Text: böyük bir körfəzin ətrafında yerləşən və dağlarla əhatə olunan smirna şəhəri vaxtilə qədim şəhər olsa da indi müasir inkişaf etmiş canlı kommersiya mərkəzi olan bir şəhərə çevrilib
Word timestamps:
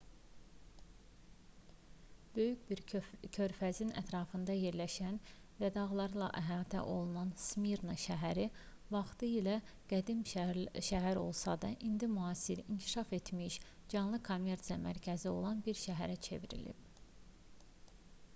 böyük 2.37 2.63
bir 2.69 2.79
körfəzin 3.35 3.91
ətrafında 4.01 4.55
yerləşən 4.59 5.17
və 5.59 5.67
dağlarla 5.75 6.29
əhatə 6.39 6.79
olunan 6.93 7.33
smirna 7.43 7.97
şəhəri 8.05 8.47
vaxtilə 8.95 9.53
qədim 9.93 10.23
şəhər 10.89 11.21
olsa 11.25 11.55
da 11.65 11.71
indi 11.91 12.09
müasir 12.15 12.63
inkişaf 12.77 13.13
etmiş 13.19 13.59
canlı 13.95 14.21
kommersiya 14.31 14.79
mərkəzi 14.87 15.35
olan 15.41 15.61
bir 15.69 15.77
şəhərə 15.83 16.17
çevrilib 16.29 16.89